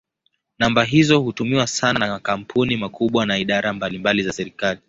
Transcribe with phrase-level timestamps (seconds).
[0.59, 4.79] Namba hizo hutumiwa sana na makampuni makubwa na idara mbalimbali za serikali.